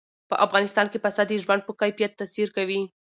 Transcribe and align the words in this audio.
په 0.29 0.35
افغانستان 0.45 0.85
کې 0.91 1.01
پسه 1.05 1.23
د 1.27 1.31
ژوند 1.43 1.61
په 1.65 1.73
کیفیت 1.81 2.11
تاثیر 2.19 2.47
کوي. 2.55 2.81